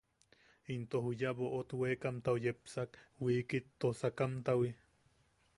Into 0.75 0.99
juya 1.07 1.33
boʼot 1.41 1.69
wekamtau 1.81 2.37
yepsak 2.45 2.91
wiikit 3.27 3.65
toosakamtawi. 3.79 4.69